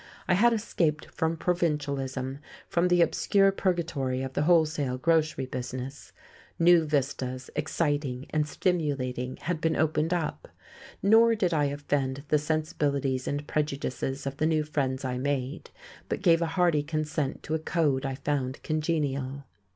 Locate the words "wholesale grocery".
4.41-5.45